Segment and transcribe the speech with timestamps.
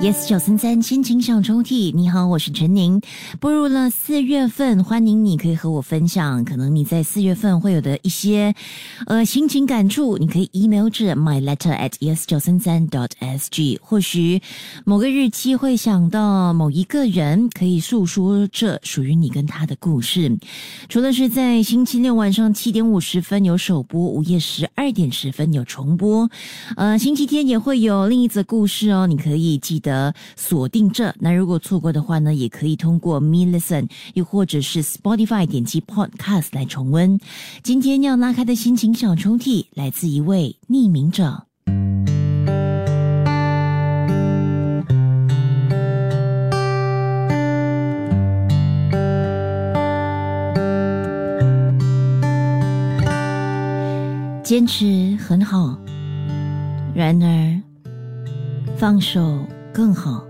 [0.00, 3.00] Yes 九三三心情小抽屉，你好，我是陈宁。
[3.40, 8.54] 步入了四月份，欢迎你可以和我分享，可能你在四月份会有的一些
[9.06, 13.76] 呃心情感触，你可以 email 至 my letter at yes 九三三 dot sg。
[13.82, 14.40] 或许
[14.84, 20.38] 某个日期会想到某一个人，可以诉说这属于你跟他的故事。
[20.88, 26.30] 除了是在星期六晚上七点五十分有首播，午夜十二点十分有重播，
[26.76, 29.87] 呃，星期天也会有另一则故事哦，你可以记得。
[29.88, 37.18] 的锁定这，那如果错过的话呢，也可以通过 Me Listen，又或者是 Spotify 点击 Podcast 来重温。
[37.62, 41.44] 今天要拉开的心情小抽屉，来自一位匿名者。
[54.44, 55.78] 坚持很好，
[56.94, 57.60] 然而
[58.78, 59.46] 放手。
[59.72, 60.24] 更好，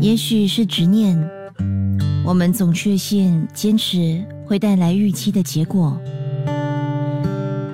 [0.00, 1.18] 也许是执念，
[2.24, 6.00] 我们总确信坚持会带来预期的结果。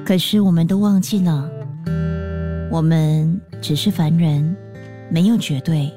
[0.04, 1.48] 可是我们都忘记了，
[2.70, 4.56] 我们只是凡人，
[5.08, 5.90] 没有绝对。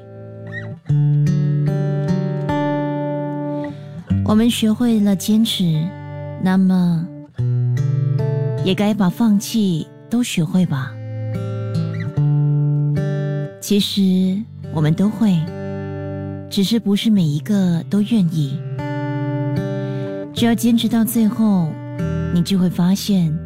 [4.24, 5.84] 我们学会了坚持，
[6.42, 7.06] 那么
[8.64, 10.95] 也该把放弃都学会吧。
[13.60, 14.40] 其实
[14.72, 15.34] 我们都会，
[16.48, 18.58] 只是不是每一个都愿意。
[20.32, 21.68] 只要坚持到最后，
[22.32, 23.36] 你就会发现，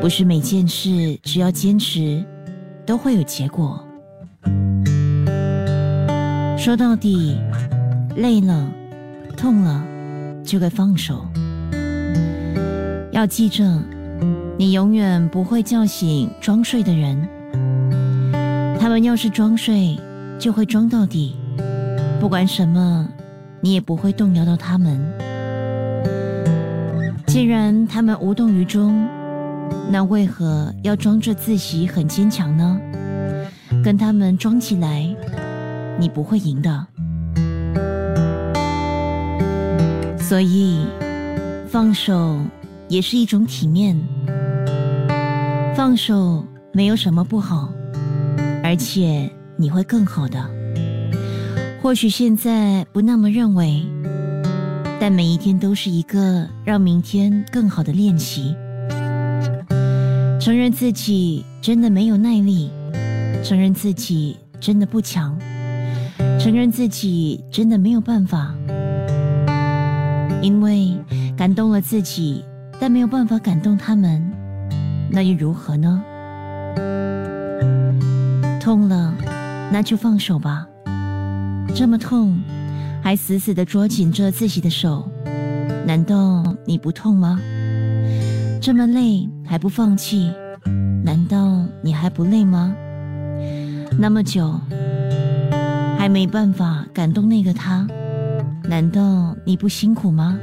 [0.00, 2.24] 不是每件事只要坚持
[2.84, 3.84] 都会有结果。
[6.58, 7.36] 说到底，
[8.16, 8.68] 累了、
[9.36, 9.84] 痛了，
[10.42, 11.24] 就该放手。
[13.12, 13.80] 要记着，
[14.58, 17.28] 你永远不会叫醒装睡的人。
[18.82, 19.96] 他们要是装睡，
[20.40, 21.36] 就会装到底，
[22.18, 23.08] 不管什么，
[23.60, 25.00] 你也不会动摇到他们。
[27.28, 29.06] 既然他们无动于衷，
[29.88, 32.76] 那为何要装着自己很坚强呢？
[33.84, 35.08] 跟他们装起来，
[35.96, 36.86] 你不会赢的。
[40.18, 40.84] 所以，
[41.68, 42.36] 放手
[42.88, 43.96] 也是一种体面，
[45.76, 47.72] 放手没有什么不好。
[48.72, 50.42] 而且你会更好的。
[51.82, 53.84] 或许现在不那么认为，
[54.98, 58.56] 但每一天都是一个让明天更好的练习。
[60.40, 62.70] 承认自己真的没有耐力，
[63.44, 65.38] 承认自己真的不强，
[66.40, 68.54] 承认自己真的没有办法。
[70.40, 70.96] 因为
[71.36, 72.42] 感动了自己，
[72.80, 74.32] 但没有办法感动他们，
[75.10, 76.02] 那又如何呢？
[78.62, 79.12] 痛了，
[79.72, 80.64] 那就放手吧。
[81.74, 82.40] 这么痛，
[83.02, 85.10] 还死死的捉紧着自己的手，
[85.84, 87.40] 难道你不痛吗？
[88.60, 90.32] 这么累还不放弃，
[91.04, 92.72] 难道你还不累吗？
[93.98, 94.54] 那么久
[95.98, 97.84] 还没办法感动那个他，
[98.62, 100.38] 难道你不辛苦吗？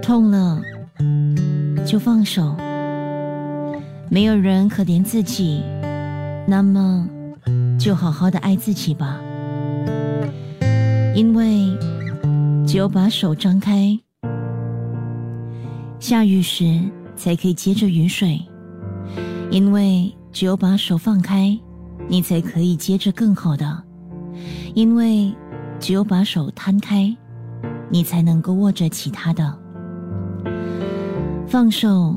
[0.00, 0.58] 痛了
[1.84, 2.56] 就放手，
[4.08, 5.62] 没有人可怜自己。
[6.50, 7.08] 那么，
[7.78, 9.20] 就好好的爱自己吧，
[11.14, 11.78] 因为
[12.66, 13.96] 只有把手张开，
[16.00, 18.36] 下雨时才可以接着雨水；
[19.48, 21.56] 因为只有把手放开，
[22.08, 23.64] 你才可以接着更好的；
[24.74, 25.32] 因为
[25.78, 27.16] 只有把手摊开，
[27.88, 29.56] 你才能够握着其他的。
[31.46, 32.16] 放手，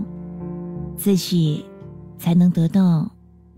[0.98, 1.64] 自己
[2.18, 3.08] 才能得到。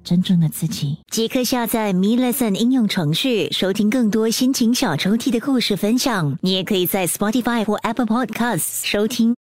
[0.05, 6.38] 真正的自己，即刻下载 Me Lesson 应用程序，收听更多心情小抽屉的故事分享。
[6.41, 9.33] 你也可以在 Spotify 或 Apple Podcasts 收听。